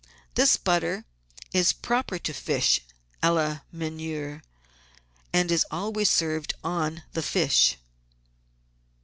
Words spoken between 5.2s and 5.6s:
and